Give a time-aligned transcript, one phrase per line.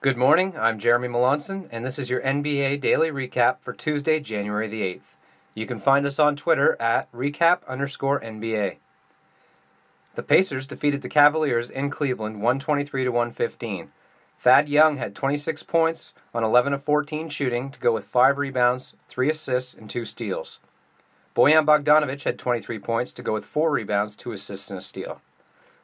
[0.00, 4.68] Good morning, I'm Jeremy Melanson, and this is your NBA Daily Recap for Tuesday, January
[4.68, 5.16] the 8th.
[5.54, 8.76] You can find us on Twitter at recap underscore NBA.
[10.14, 13.92] The Pacers defeated the Cavaliers in Cleveland 123 to 115.
[14.38, 18.94] Thad Young had 26 points on 11 of 14 shooting to go with 5 rebounds,
[19.08, 20.60] 3 assists, and 2 steals.
[21.34, 25.22] Bojan Bogdanovic had 23 points to go with 4 rebounds, 2 assists, and a steal.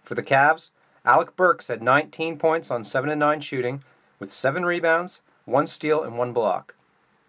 [0.03, 0.71] For the Cavs,
[1.05, 3.83] Alec Burks had 19 points on 7 of 9 shooting
[4.19, 6.75] with seven rebounds, one steal, and one block.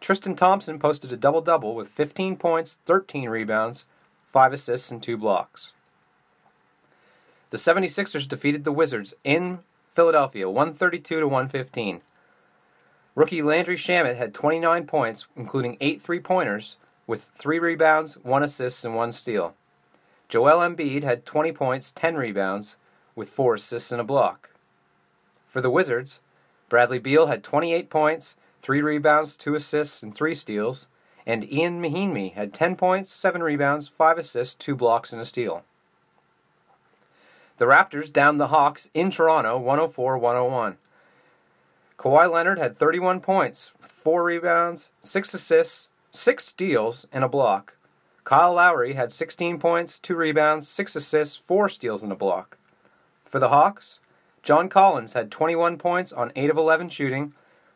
[0.02, 3.86] Tristan Thompson posted a double double with 15 points, 13 rebounds,
[4.26, 5.74] 5 assists, and 2 blocks.
[7.52, 12.02] The 76ers defeated the Wizards in Philadelphia 132 to 115.
[13.14, 18.86] Rookie Landry Shamet had 29 points, including 8 three pointers, with 3 rebounds, 1 assist,
[18.86, 19.54] and 1 steal.
[20.30, 22.78] Joel Embiid had 20 points, 10 rebounds,
[23.22, 24.50] with 4 assists and a block.
[25.46, 26.22] For the Wizards,
[26.70, 30.88] Bradley Beal had 28 points, 3 rebounds, 2 assists, and 3 steals,
[31.24, 35.64] and Ian Mahinmi had 10 points, 7 rebounds, 5 assists, 2 blocks, and a steal.
[37.58, 40.78] The Raptors downed the Hawks in Toronto 104 101.
[42.00, 47.76] Kawhi Leonard had 31 points, 4 rebounds, 6 assists, 6 steals, and a block.
[48.24, 52.58] Kyle Lowry had 16 points, 2 rebounds, 6 assists, 4 steals, and a block.
[53.32, 54.00] For the Hawks,
[54.44, 57.34] John Collins had 21 points on 8 of 11 shooting,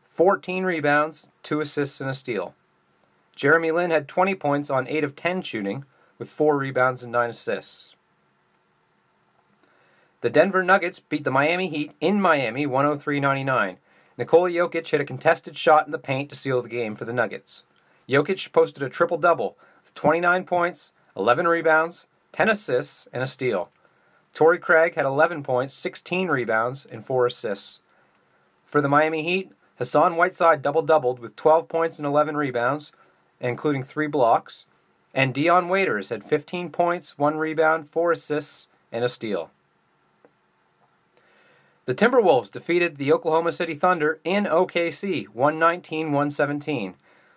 [0.09, 2.53] 14 rebounds, 2 assists, and a steal.
[3.37, 5.85] Jeremy Lin had 20 points on 8 of 10 shooting,
[6.19, 7.95] with 4 rebounds and 9 assists.
[10.19, 13.77] The Denver Nuggets beat the Miami Heat in Miami 103 99.
[14.17, 17.13] Nikola Jokic hit a contested shot in the paint to seal the game for the
[17.13, 17.63] Nuggets.
[18.09, 23.71] Jokic posted a triple double with 29 points, 11 rebounds, 10 assists, and a steal.
[24.35, 27.79] Torrey Craig had 11 points, 16 rebounds, and 4 assists.
[28.65, 32.91] For the Miami Heat, Hassan Whiteside double doubled with 12 points and 11 rebounds,
[33.39, 34.65] including 3 blocks,
[35.13, 39.51] and Dion Waiters had 15 points, 1 rebound, 4 assists, and a steal.
[41.85, 46.95] The Timberwolves defeated the Oklahoma City Thunder in OKC 119 117.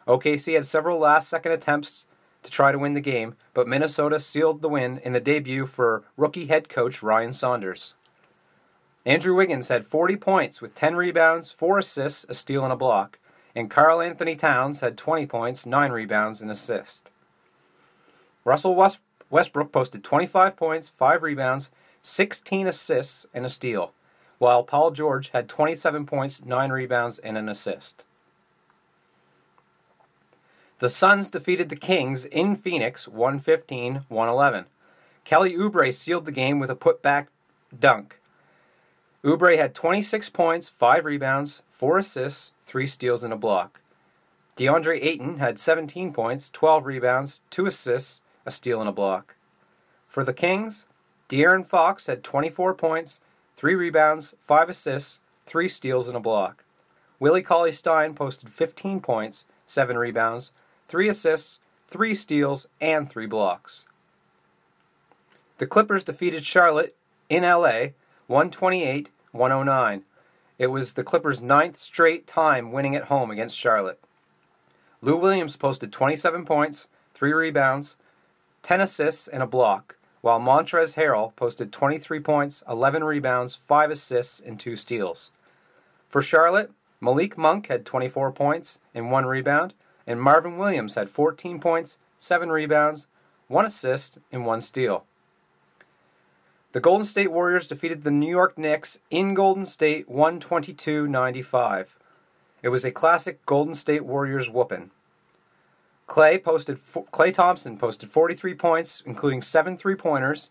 [0.08, 2.06] OKC had several last second attempts
[2.42, 6.04] to try to win the game, but Minnesota sealed the win in the debut for
[6.16, 7.94] rookie head coach Ryan Saunders.
[9.04, 13.18] Andrew Wiggins had 40 points with 10 rebounds, 4 assists, a steal, and a block,
[13.54, 17.10] and Karl-Anthony Towns had 20 points, 9 rebounds, and assist.
[18.44, 19.00] Russell West-
[19.30, 21.70] Westbrook posted 25 points, 5 rebounds,
[22.02, 23.92] 16 assists, and a steal,
[24.38, 28.04] while Paul George had 27 points, 9 rebounds, and an assist.
[30.78, 34.66] The Suns defeated the Kings in Phoenix 115 111.
[35.24, 37.26] Kelly Oubre sealed the game with a putback
[37.76, 38.20] dunk.
[39.24, 43.80] Oubre had 26 points, 5 rebounds, 4 assists, 3 steals, and a block.
[44.56, 49.34] DeAndre Ayton had 17 points, 12 rebounds, 2 assists, a steal, and a block.
[50.06, 50.86] For the Kings,
[51.28, 53.20] De'Aaron Fox had 24 points,
[53.56, 56.64] 3 rebounds, 5 assists, 3 steals, and a block.
[57.18, 60.52] Willie Cauley Stein posted 15 points, 7 rebounds,
[60.88, 63.84] three assists, three steals, and three blocks.
[65.58, 66.96] The Clippers defeated Charlotte
[67.28, 67.88] in LA
[68.26, 70.04] 128 109.
[70.58, 74.00] It was the Clippers' ninth straight time winning at home against Charlotte.
[75.00, 77.96] Lou Williams posted 27 points, 3 rebounds,
[78.62, 84.40] 10 assists, and a block, while Montrezl Harrell posted 23 points, 11 rebounds, 5 assists,
[84.40, 85.30] and 2 steals.
[86.08, 89.74] For Charlotte, Malik Monk had 24 points and 1 rebound,
[90.08, 93.06] and Marvin Williams had 14 points, 7 rebounds,
[93.48, 95.04] 1 assist, and 1 steal.
[96.72, 101.96] The Golden State Warriors defeated the New York Knicks in Golden State 122 95.
[102.62, 104.90] It was a classic Golden State Warriors whooping.
[106.08, 106.78] Klay posted
[107.12, 110.50] Klay Thompson posted 43 points, including seven three-pointers,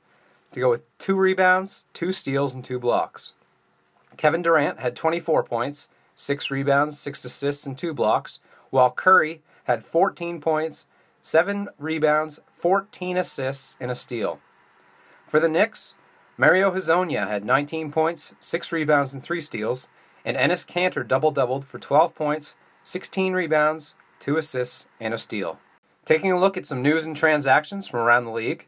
[0.52, 3.34] to go with two rebounds, two steals, and two blocks.
[4.18, 8.40] Kevin Durant had 24 points, six rebounds, six assists, and two blocks,
[8.70, 10.86] while Curry had 14 points,
[11.22, 14.40] 7 rebounds, 14 assists, and a steal.
[15.26, 15.96] For the Knicks,
[16.38, 19.90] Mario Hezonja had 19 points, 6 rebounds, and 3 steals,
[20.24, 25.60] and Enes Kanter double doubled for 12 points, 16 rebounds, 2 assists, and a steal.
[26.06, 28.68] Taking a look at some news and transactions from around the league.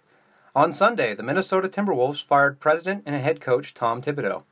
[0.55, 4.43] On Sunday, the Minnesota Timberwolves fired president and head coach Tom Thibodeau.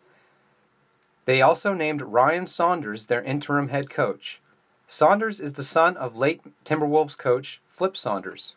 [1.26, 4.40] They also named Ryan Saunders their interim head coach.
[4.89, 8.56] Saunders is the son of late Timberwolves coach Flip Saunders.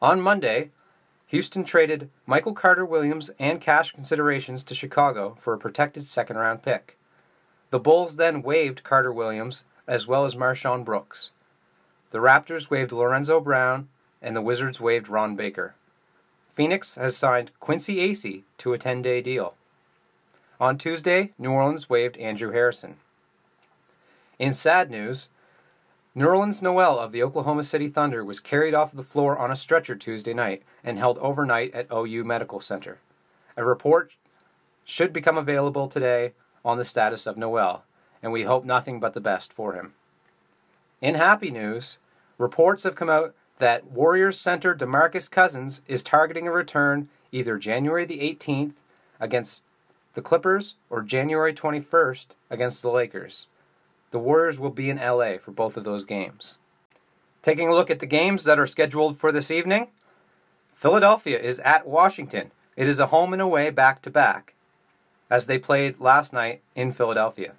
[0.00, 0.70] On Monday,
[1.26, 6.62] Houston traded Michael Carter Williams and cash considerations to Chicago for a protected second round
[6.62, 6.96] pick.
[7.68, 11.32] The Bulls then waived Carter Williams as well as MarShon Brooks.
[12.10, 13.88] The Raptors waived Lorenzo Brown,
[14.22, 15.74] and the Wizards waived Ron Baker.
[16.48, 19.54] Phoenix has signed Quincy Acy to a 10 day deal.
[20.58, 22.96] On Tuesday, New Orleans waived Andrew Harrison.
[24.38, 25.30] In sad news,
[26.14, 29.96] Nerlens Noel of the Oklahoma City Thunder was carried off the floor on a stretcher
[29.96, 32.98] Tuesday night and held overnight at OU Medical Center.
[33.56, 34.14] A report
[34.84, 36.32] should become available today
[36.64, 37.84] on the status of Noel,
[38.22, 39.94] and we hope nothing but the best for him.
[41.00, 41.96] In happy news,
[42.36, 48.04] reports have come out that Warriors center DeMarcus Cousins is targeting a return either January
[48.04, 48.74] the 18th
[49.18, 49.64] against
[50.12, 53.46] the Clippers or January 21st against the Lakers.
[54.10, 56.58] The Warriors will be in LA for both of those games.
[57.42, 59.88] Taking a look at the games that are scheduled for this evening,
[60.72, 62.50] Philadelphia is at Washington.
[62.76, 64.54] It is a home and away back to back,
[65.30, 67.54] as they played last night in Philadelphia.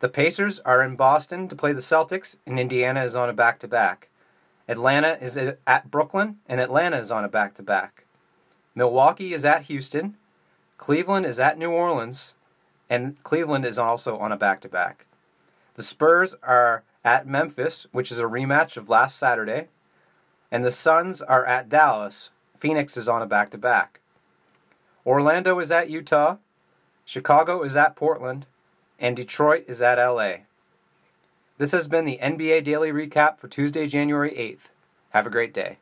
[0.00, 3.58] The Pacers are in Boston to play the Celtics, and Indiana is on a back
[3.60, 4.08] to back.
[4.68, 8.04] Atlanta is at Brooklyn, and Atlanta is on a back to back.
[8.74, 10.16] Milwaukee is at Houston.
[10.76, 12.34] Cleveland is at New Orleans,
[12.88, 15.06] and Cleveland is also on a back to back.
[15.78, 19.68] The Spurs are at Memphis, which is a rematch of last Saturday,
[20.50, 22.30] and the Suns are at Dallas.
[22.56, 24.00] Phoenix is on a back to back.
[25.06, 26.38] Orlando is at Utah,
[27.04, 28.46] Chicago is at Portland,
[28.98, 30.38] and Detroit is at LA.
[31.58, 34.70] This has been the NBA Daily Recap for Tuesday, January 8th.
[35.10, 35.78] Have a great day.